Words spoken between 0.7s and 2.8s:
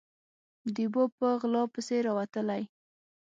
_د اوبو په غلا پسې راوتلی.